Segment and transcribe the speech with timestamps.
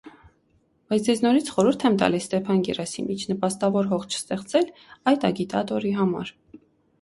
[0.93, 4.67] -Բայց ձեզ նորից խորհուրդ եմ տալիս, Ստեփան Գերասիմիչ, նպաստավոր հող չստեղծել
[5.13, 6.35] այդ ագիտատորի համար: